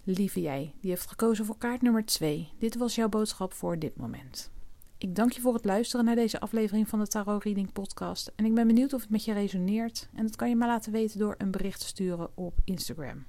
Lieve 0.03 0.41
jij, 0.41 0.75
die 0.81 0.89
heeft 0.89 1.07
gekozen 1.07 1.45
voor 1.45 1.57
kaart 1.57 1.81
nummer 1.81 2.05
2. 2.05 2.51
Dit 2.59 2.75
was 2.75 2.95
jouw 2.95 3.09
boodschap 3.09 3.53
voor 3.53 3.79
dit 3.79 3.97
moment. 3.97 4.51
Ik 4.97 5.15
dank 5.15 5.31
je 5.31 5.41
voor 5.41 5.53
het 5.53 5.65
luisteren 5.65 6.05
naar 6.05 6.15
deze 6.15 6.39
aflevering 6.39 6.89
van 6.89 6.99
de 6.99 7.07
Tarot 7.07 7.43
Reading 7.43 7.71
Podcast. 7.73 8.31
En 8.35 8.45
ik 8.45 8.53
ben 8.53 8.67
benieuwd 8.67 8.93
of 8.93 9.01
het 9.01 9.09
met 9.09 9.25
je 9.25 9.33
resoneert. 9.33 10.09
En 10.13 10.25
dat 10.25 10.35
kan 10.35 10.49
je 10.49 10.55
me 10.55 10.65
laten 10.65 10.91
weten 10.91 11.19
door 11.19 11.35
een 11.37 11.51
bericht 11.51 11.79
te 11.79 11.87
sturen 11.87 12.37
op 12.37 12.59
Instagram. 12.63 13.25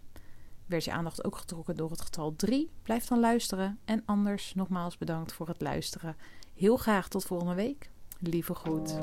Werd 0.66 0.84
je 0.84 0.92
aandacht 0.92 1.24
ook 1.24 1.36
getrokken 1.36 1.76
door 1.76 1.90
het 1.90 2.00
getal 2.00 2.36
3? 2.36 2.70
Blijf 2.82 3.06
dan 3.06 3.20
luisteren. 3.20 3.78
En 3.84 4.02
anders 4.04 4.54
nogmaals 4.54 4.98
bedankt 4.98 5.32
voor 5.32 5.48
het 5.48 5.60
luisteren. 5.60 6.16
Heel 6.54 6.76
graag 6.76 7.08
tot 7.08 7.24
volgende 7.24 7.54
week. 7.54 7.90
Lieve 8.20 8.54
groet. 8.54 8.98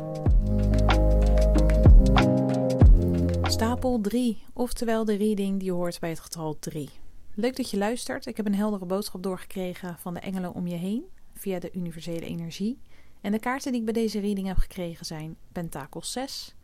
Stapel 3.44 4.02
3, 4.02 4.44
oftewel 4.54 5.06
de 5.06 5.16
reading 5.16 5.60
die 5.60 5.72
hoort 5.72 6.00
bij 6.00 6.10
het 6.10 6.20
getal 6.20 6.60
3. 6.60 6.90
Leuk 7.34 7.56
dat 7.56 7.70
je 7.70 7.78
luistert. 7.78 8.26
Ik 8.26 8.38
heb 8.38 8.46
een 8.46 8.56
heldere 8.56 8.86
boodschap 8.86 9.24
doorgekregen 9.24 9.98
van 10.00 10.14
de 10.14 10.20
engelen 10.20 10.54
om 10.54 10.68
je 10.68 10.76
heen 10.76 11.06
via 11.34 11.60
de 11.60 11.72
universele 11.74 12.26
energie. 12.26 12.80
En 13.22 13.32
de 13.32 13.40
kaarten 13.40 13.72
die 13.72 13.80
ik 13.80 13.86
bij 13.86 14.02
deze 14.04 14.20
reading 14.20 14.48
heb 14.48 14.58
gekregen 14.58 15.06
zijn 15.06 15.38
Pentakels 15.52 16.12
6, 16.12 16.56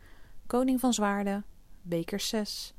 Koning 0.48 0.80
van 0.80 0.94
Zwaarden, 0.94 1.46
Bekers 1.82 2.28
6, 2.28 2.74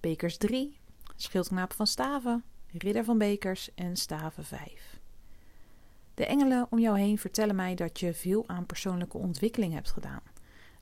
Bekers 0.00 0.36
3, 0.36 0.78
Schildknaap 1.16 1.72
van 1.72 1.86
Staven, 1.86 2.44
Ridder 2.78 3.04
van 3.04 3.18
Bekers 3.18 3.74
en 3.74 3.96
Staven 3.96 4.44
5. 4.44 5.00
De 6.14 6.26
engelen 6.26 6.66
om 6.70 6.78
jou 6.78 6.98
heen 6.98 7.18
vertellen 7.18 7.56
mij 7.56 7.74
dat 7.74 8.00
je 8.00 8.14
veel 8.14 8.48
aan 8.48 8.66
persoonlijke 8.66 9.18
ontwikkeling 9.18 9.72
hebt 9.72 9.90
gedaan. 9.90 10.22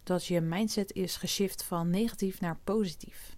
Dat 0.03 0.27
je 0.27 0.41
mindset 0.41 0.93
is 0.93 1.17
geshift 1.17 1.65
van 1.65 1.91
negatief 1.91 2.41
naar 2.41 2.59
positief. 2.65 3.37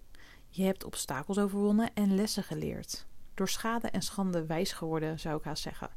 Je 0.49 0.63
hebt 0.63 0.83
obstakels 0.83 1.37
overwonnen 1.37 1.93
en 1.93 2.15
lessen 2.15 2.43
geleerd. 2.43 3.07
Door 3.33 3.49
schade 3.49 3.89
en 3.89 4.01
schande 4.01 4.45
wijs 4.45 4.71
geworden, 4.71 5.19
zou 5.19 5.37
ik 5.37 5.43
haast 5.43 5.63
zeggen. 5.63 5.89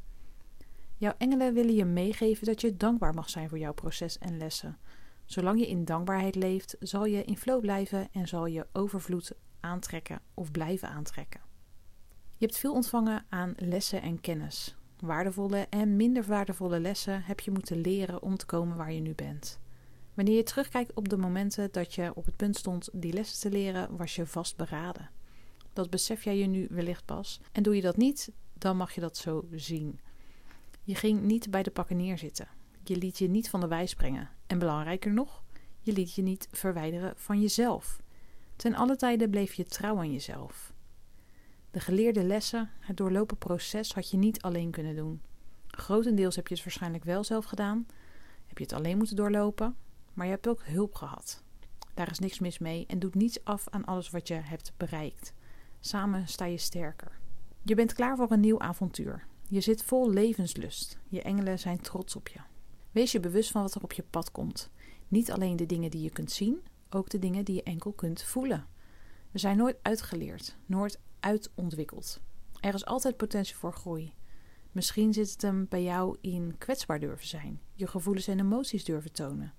Jouw 0.97 1.13
engelen 1.17 1.53
willen 1.53 1.75
je 1.75 1.85
meegeven 1.85 2.45
dat 2.45 2.61
je 2.61 2.77
dankbaar 2.77 3.13
mag 3.13 3.29
zijn 3.29 3.49
voor 3.49 3.57
jouw 3.57 3.73
proces 3.73 4.17
en 4.17 4.37
lessen. 4.37 4.77
Zolang 5.25 5.59
je 5.59 5.67
in 5.67 5.85
dankbaarheid 5.85 6.35
leeft, 6.35 6.75
zal 6.79 7.05
je 7.05 7.23
in 7.23 7.37
flow 7.37 7.61
blijven 7.61 8.07
en 8.11 8.27
zal 8.27 8.45
je 8.45 8.67
overvloed 8.73 9.31
aantrekken 9.59 10.21
of 10.33 10.51
blijven 10.51 10.89
aantrekken. 10.89 11.41
Je 12.37 12.45
hebt 12.45 12.57
veel 12.57 12.73
ontvangen 12.73 13.25
aan 13.29 13.53
lessen 13.55 14.01
en 14.01 14.21
kennis. 14.21 14.77
Waardevolle 14.99 15.67
en 15.69 15.95
minder 15.95 16.23
waardevolle 16.23 16.79
lessen 16.79 17.23
heb 17.23 17.39
je 17.39 17.51
moeten 17.51 17.81
leren 17.81 18.21
om 18.21 18.37
te 18.37 18.45
komen 18.45 18.77
waar 18.77 18.91
je 18.91 19.01
nu 19.01 19.13
bent. 19.13 19.59
Wanneer 20.13 20.35
je 20.35 20.43
terugkijkt 20.43 20.93
op 20.93 21.09
de 21.09 21.17
momenten 21.17 21.71
dat 21.71 21.93
je 21.93 22.11
op 22.15 22.25
het 22.25 22.35
punt 22.35 22.55
stond 22.55 22.89
die 22.93 23.13
lessen 23.13 23.39
te 23.39 23.57
leren, 23.57 23.97
was 23.97 24.15
je 24.15 24.25
vastberaden. 24.25 25.09
Dat 25.73 25.89
besef 25.89 26.23
jij 26.23 26.37
je 26.37 26.47
nu 26.47 26.67
wellicht 26.69 27.05
pas. 27.05 27.41
En 27.51 27.63
doe 27.63 27.75
je 27.75 27.81
dat 27.81 27.97
niet, 27.97 28.31
dan 28.53 28.77
mag 28.77 28.91
je 28.91 29.01
dat 29.01 29.17
zo 29.17 29.47
zien. 29.51 29.99
Je 30.83 30.95
ging 30.95 31.21
niet 31.21 31.51
bij 31.51 31.63
de 31.63 31.71
pakken 31.71 31.97
neerzitten. 31.97 32.47
Je 32.83 32.95
liet 32.95 33.17
je 33.17 33.29
niet 33.29 33.49
van 33.49 33.59
de 33.59 33.67
wijs 33.67 33.93
brengen. 33.93 34.29
En 34.47 34.59
belangrijker 34.59 35.13
nog, 35.13 35.43
je 35.79 35.93
liet 35.93 36.13
je 36.13 36.21
niet 36.21 36.47
verwijderen 36.51 37.13
van 37.15 37.41
jezelf. 37.41 38.01
Ten 38.55 38.75
alle 38.75 38.95
tijden 38.95 39.29
bleef 39.29 39.53
je 39.53 39.65
trouw 39.65 39.97
aan 39.97 40.11
jezelf. 40.11 40.73
De 41.77 41.83
geleerde 41.83 42.23
lessen, 42.23 42.69
het 42.79 42.97
doorlopen 42.97 43.37
proces 43.37 43.93
had 43.93 44.09
je 44.09 44.17
niet 44.17 44.41
alleen 44.41 44.71
kunnen 44.71 44.95
doen. 44.95 45.21
Grotendeels 45.67 46.35
heb 46.35 46.47
je 46.47 46.53
het 46.53 46.63
waarschijnlijk 46.63 47.03
wel 47.03 47.23
zelf 47.23 47.45
gedaan. 47.45 47.85
Heb 48.47 48.57
je 48.57 48.63
het 48.63 48.73
alleen 48.73 48.97
moeten 48.97 49.15
doorlopen, 49.15 49.75
maar 50.13 50.25
je 50.25 50.31
hebt 50.31 50.47
ook 50.47 50.63
hulp 50.65 50.95
gehad. 50.95 51.43
Daar 51.93 52.11
is 52.11 52.19
niks 52.19 52.39
mis 52.39 52.59
mee 52.59 52.85
en 52.87 52.99
doet 52.99 53.15
niets 53.15 53.43
af 53.43 53.67
aan 53.69 53.85
alles 53.85 54.09
wat 54.09 54.27
je 54.27 54.33
hebt 54.33 54.73
bereikt. 54.77 55.33
Samen 55.79 56.27
sta 56.27 56.45
je 56.45 56.57
sterker. 56.57 57.19
Je 57.63 57.75
bent 57.75 57.93
klaar 57.93 58.17
voor 58.17 58.31
een 58.31 58.39
nieuw 58.39 58.59
avontuur. 58.59 59.27
Je 59.49 59.61
zit 59.61 59.83
vol 59.83 60.09
levenslust. 60.09 60.99
Je 61.07 61.21
engelen 61.21 61.59
zijn 61.59 61.81
trots 61.81 62.15
op 62.15 62.27
je. 62.27 62.39
Wees 62.91 63.11
je 63.11 63.19
bewust 63.19 63.51
van 63.51 63.61
wat 63.61 63.75
er 63.75 63.83
op 63.83 63.93
je 63.93 64.03
pad 64.09 64.31
komt. 64.31 64.69
Niet 65.07 65.31
alleen 65.31 65.55
de 65.55 65.65
dingen 65.65 65.91
die 65.91 66.01
je 66.01 66.11
kunt 66.11 66.31
zien, 66.31 66.61
ook 66.89 67.09
de 67.09 67.19
dingen 67.19 67.45
die 67.45 67.55
je 67.55 67.63
enkel 67.63 67.91
kunt 67.91 68.23
voelen. 68.23 68.67
We 69.31 69.39
zijn 69.39 69.57
nooit 69.57 69.77
uitgeleerd, 69.81 70.57
nooit 70.65 70.99
uitontwikkeld. 71.19 72.21
Er 72.59 72.73
is 72.73 72.85
altijd 72.85 73.17
potentie 73.17 73.55
voor 73.55 73.73
groei. 73.73 74.13
Misschien 74.71 75.13
zit 75.13 75.31
het 75.31 75.41
hem 75.41 75.65
bij 75.69 75.83
jou 75.83 76.17
in 76.21 76.55
kwetsbaar 76.57 76.99
durven 76.99 77.27
zijn, 77.27 77.61
je 77.73 77.87
gevoelens 77.87 78.27
en 78.27 78.39
emoties 78.39 78.83
durven 78.83 79.11
tonen. 79.11 79.53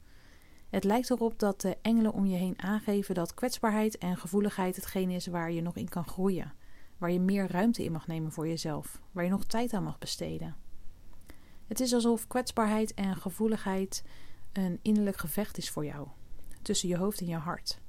Het 0.71 0.85
lijkt 0.85 1.11
erop 1.11 1.38
dat 1.38 1.61
de 1.61 1.77
engelen 1.83 2.12
om 2.12 2.27
je 2.27 2.37
heen 2.37 2.62
aangeven 2.62 3.15
dat 3.15 3.35
kwetsbaarheid 3.35 3.99
en 3.99 4.17
gevoeligheid 4.17 4.77
hetgeen 4.77 5.11
is 5.11 5.27
waar 5.27 5.53
je 5.53 5.62
nog 5.62 5.77
in 5.77 5.88
kan 5.88 6.07
groeien 6.07 6.53
waar 6.99 7.11
je 7.11 7.21
meer 7.21 7.50
ruimte 7.50 7.85
in 7.85 7.93
mag 7.93 8.07
nemen 8.07 8.33
voor 8.33 8.49
jezelf, 8.49 9.00
waar 9.12 9.25
je 9.25 9.31
nog 9.31 9.45
tijd 9.45 9.73
aan 9.73 9.83
mag 9.83 9.99
besteden. 9.99 10.57
Het 11.67 11.81
is 11.81 11.93
alsof 11.95 12.27
kwetsbaarheid 12.27 12.95
en 12.95 13.17
gevoeligheid 13.17 14.05
een 14.53 14.79
innerlijk 14.83 15.17
gevecht 15.17 15.59
is 15.59 15.71
voor 15.71 15.85
jou, 15.85 16.09
tussen 16.62 16.88
je 16.88 16.97
hoofd 16.97 17.21
en 17.21 17.27
je 17.27 17.37
hart. 17.37 17.81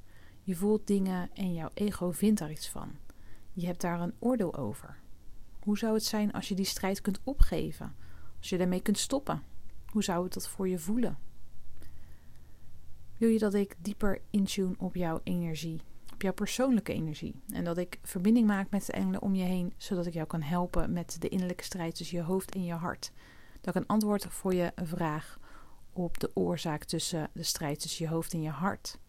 Je 0.42 0.56
voelt 0.56 0.88
dingen 0.88 1.30
en 1.34 1.54
jouw 1.54 1.70
ego 1.74 2.12
vindt 2.12 2.40
daar 2.40 2.52
iets 2.52 2.70
van. 2.70 2.92
Je 3.60 3.66
hebt 3.66 3.82
daar 3.82 4.02
een 4.02 4.14
oordeel 4.20 4.56
over. 4.56 4.98
Hoe 5.60 5.78
zou 5.78 5.94
het 5.94 6.04
zijn 6.04 6.32
als 6.32 6.48
je 6.48 6.56
die 6.56 6.66
strijd 6.66 7.02
kunt 7.02 7.20
opgeven? 7.24 7.96
Als 8.38 8.50
je 8.50 8.58
daarmee 8.58 8.82
kunt 8.82 8.98
stoppen? 8.98 9.44
Hoe 9.86 10.04
zou 10.04 10.24
het 10.24 10.34
dat 10.34 10.48
voor 10.48 10.68
je 10.68 10.80
voelen? 10.80 11.18
Wil 13.18 13.30
je 13.30 13.40
dat 13.40 13.54
ik 13.54 13.76
dieper 13.80 14.22
intune 14.30 14.76
op 14.78 14.96
jouw 14.96 15.20
energie 15.24 15.82
op 16.20 16.26
jouw 16.26 16.34
persoonlijke 16.34 16.94
energie. 16.94 17.36
En 17.50 17.64
dat 17.64 17.78
ik 17.78 18.00
verbinding 18.04 18.48
maak 18.48 18.70
met 18.70 18.86
de 18.86 18.92
engelen 18.92 19.22
om 19.22 19.36
je 19.36 19.44
heen, 19.44 19.74
zodat 19.78 20.06
ik 20.06 20.14
jou 20.14 20.28
kan 20.28 20.42
helpen 20.42 20.94
met 20.94 21.22
de 21.22 21.30
innerlijke 21.30 21.64
strijd 21.64 21.96
tussen 21.96 22.18
je 22.18 22.24
hoofd 22.24 22.56
en 22.56 22.64
je 22.64 22.74
hart. 22.74 23.12
Dat 23.62 23.76
ik 23.76 23.82
een 23.82 23.88
antwoord 23.88 24.26
voor 24.30 24.54
je 24.54 24.72
vraag 24.76 25.40
op 25.94 26.20
de 26.20 26.32
oorzaak 26.34 26.84
tussen 26.84 27.30
de 27.34 27.44
strijd 27.44 27.80
tussen 27.80 28.06
je 28.06 28.12
hoofd 28.12 28.34
en 28.34 28.42
je 28.42 28.50
hart. 28.50 29.00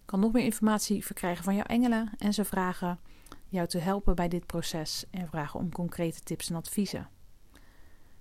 Ik 0.00 0.04
kan 0.04 0.20
nog 0.20 0.32
meer 0.32 0.44
informatie 0.44 1.04
verkrijgen 1.04 1.44
van 1.44 1.54
jouw 1.54 1.64
engelen 1.64 2.10
en 2.18 2.34
ze 2.34 2.44
vragen 2.44 2.98
jou 3.48 3.66
te 3.66 3.78
helpen 3.78 4.14
bij 4.14 4.28
dit 4.28 4.46
proces 4.46 5.04
en 5.10 5.28
vragen 5.28 5.60
om 5.60 5.72
concrete 5.72 6.20
tips 6.20 6.50
en 6.50 6.56
adviezen. 6.56 7.08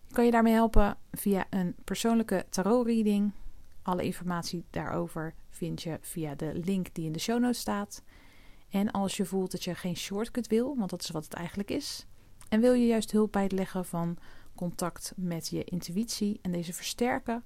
Ik 0.07 0.13
kan 0.13 0.25
je 0.25 0.31
daarmee 0.31 0.53
helpen 0.53 0.97
via 1.11 1.45
een 1.49 1.75
persoonlijke 1.83 2.45
tarot-reading. 2.49 3.31
Alle 3.81 4.03
informatie 4.03 4.65
daarover 4.69 5.33
vind 5.49 5.81
je 5.81 5.97
via 6.01 6.35
de 6.35 6.51
link 6.53 6.93
die 6.93 7.05
in 7.05 7.11
de 7.11 7.19
show 7.19 7.39
notes 7.39 7.59
staat. 7.59 8.03
En 8.69 8.91
als 8.91 9.17
je 9.17 9.25
voelt 9.25 9.51
dat 9.51 9.63
je 9.63 9.75
geen 9.75 9.97
shortcut 9.97 10.47
wil, 10.47 10.77
want 10.77 10.89
dat 10.89 11.01
is 11.01 11.09
wat 11.09 11.23
het 11.23 11.33
eigenlijk 11.33 11.71
is, 11.71 12.05
En 12.49 12.61
wil 12.61 12.73
je 12.73 12.85
juist 12.85 13.11
hulp 13.11 13.31
bij 13.31 13.43
het 13.43 13.51
leggen 13.51 13.85
van 13.85 14.17
contact 14.55 15.13
met 15.15 15.47
je 15.47 15.63
intuïtie 15.63 16.39
en 16.41 16.51
deze 16.51 16.73
versterken? 16.73 17.43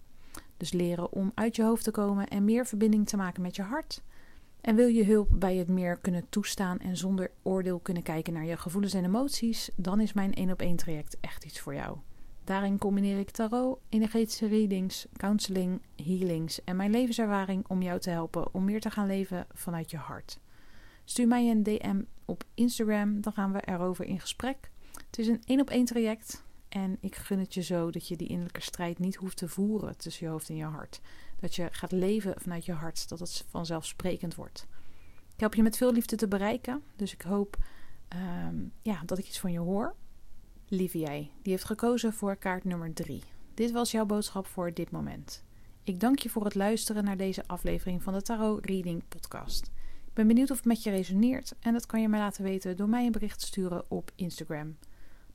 Dus 0.58 0.72
leren 0.72 1.12
om 1.12 1.32
uit 1.36 1.56
je 1.56 1.64
hoofd 1.64 1.84
te 1.84 1.92
komen 1.92 2.28
en 2.28 2.46
meer 2.46 2.66
verbinding 2.66 3.08
te 3.08 3.18
maken 3.18 3.42
met 3.42 3.56
je 3.56 3.62
hart? 3.62 4.02
En 4.62 4.76
wil 4.76 4.88
je 4.88 5.06
hulp 5.06 5.28
bij 5.32 5.56
het 5.56 5.68
meer 5.68 5.98
kunnen 5.98 6.30
toestaan 6.30 6.80
en 6.80 6.98
zonder 6.98 7.32
oordeel 7.42 7.80
kunnen 7.80 8.04
kijken 8.04 8.34
naar 8.34 8.46
je 8.46 8.58
gevoelens 8.58 8.94
en 8.94 9.06
emoties? 9.06 9.70
Dan 9.76 10.00
is 10.00 10.14
mijn 10.14 10.34
1 10.34 10.52
op 10.52 10.62
1 10.62 10.76
traject 10.76 11.18
echt 11.22 11.46
iets 11.46 11.60
voor 11.60 11.74
jou. 11.74 11.98
Daarin 12.44 12.78
combineer 12.78 13.20
ik 13.20 13.30
tarot, 13.30 13.80
energetische 13.90 14.48
readings, 14.48 15.08
counseling, 15.18 15.82
healings 15.96 16.64
en 16.64 16.76
mijn 16.76 16.92
levenservaring 16.92 17.66
om 17.68 17.82
jou 17.82 18.00
te 18.00 18.10
helpen 18.10 18.54
om 18.54 18.66
meer 18.66 18.82
te 18.82 18.90
gaan 18.90 19.08
leven 19.08 19.48
vanuit 19.54 19.92
je 19.92 19.98
hart. 19.98 20.40
Stuur 21.04 21.28
mij 21.28 21.50
een 21.50 21.64
DM 21.64 22.02
op 22.26 22.44
Instagram, 22.54 23.22
dan 23.22 23.34
gaan 23.34 23.52
we 23.52 23.62
erover 23.66 24.06
in 24.06 24.20
gesprek. 24.20 24.72
Het 25.08 25.20
is 25.20 25.28
een 25.28 25.42
één 25.46 25.62
op 25.62 25.70
één 25.70 25.86
traject 25.86 26.44
en 26.74 26.98
ik 27.00 27.16
gun 27.16 27.40
het 27.40 27.54
je 27.54 27.62
zo 27.62 27.90
dat 27.90 28.08
je 28.08 28.16
die 28.16 28.28
innerlijke 28.28 28.62
strijd 28.62 29.00
niet 29.00 29.16
hoeft 29.16 29.38
te 29.38 29.48
voeren 29.48 29.98
tussen 29.98 30.26
je 30.26 30.32
hoofd 30.32 30.50
en 30.50 30.56
je 30.56 30.64
hart. 30.64 31.02
Dat 31.40 31.56
je 31.56 31.68
gaat 31.72 31.92
leven 31.92 32.34
vanuit 32.38 32.66
je 32.66 32.72
hart, 32.72 33.10
dat 33.10 33.20
het 33.20 33.46
vanzelfsprekend 33.50 34.36
wordt. 34.36 34.68
Ik 35.34 35.40
help 35.40 35.56
je 35.56 35.64
met 35.64 35.78
veel 35.78 35.94
liefde 35.94 36.16
te 36.16 36.28
bereiken, 36.28 36.84
dus 36.96 37.14
ik 37.14 37.22
hoop 37.22 37.58
ehm, 38.08 38.56
ja, 38.82 39.02
dat 39.06 39.18
ik 39.18 39.28
iets 39.28 39.40
van 39.40 39.52
je 39.52 39.60
hoor. 39.60 39.96
Lieve 40.68 40.98
jij, 40.98 41.32
die 41.42 41.52
heeft 41.52 41.66
gekozen 41.66 42.14
voor 42.14 42.36
kaart 42.36 42.64
nummer 42.64 42.94
3. 42.94 43.24
Dit 43.54 43.72
was 43.72 43.92
jouw 43.92 44.06
boodschap 44.06 44.48
voor 44.48 44.74
dit 44.74 44.92
moment. 44.92 45.44
Ik 45.84 46.00
dank 46.00 46.20
je 46.20 46.30
voor 46.30 46.44
het 46.44 46.56
luisteren 46.56 47.04
naar 47.04 47.18
deze 47.18 47.48
aflevering 47.48 48.04
van 48.04 48.14
de 48.14 48.22
Tarot 48.22 48.66
Reading 48.66 49.04
Podcast. 49.08 49.72
Ik 50.08 50.14
ben 50.14 50.28
benieuwd 50.28 50.52
of 50.52 50.58
het 50.58 50.66
met 50.66 50.84
je 50.84 50.90
resoneert 50.90 51.54
en 51.60 51.74
dat 51.74 51.86
kan 51.86 52.02
je 52.02 52.10
mij 52.10 52.20
laten 52.20 52.44
weten 52.44 52.78
door 52.78 52.90
mij 52.90 53.06
een 53.06 53.12
bericht 53.12 53.40
te 53.40 53.46
sturen 53.46 53.84
op 53.88 54.12
Instagram. 54.16 54.78